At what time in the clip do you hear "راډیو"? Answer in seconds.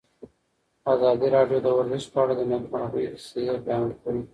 1.35-1.59